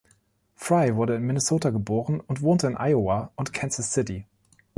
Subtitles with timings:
[0.55, 4.25] Fry wurde in Minnesota geboren und wohnte in Iowa und Kansas City.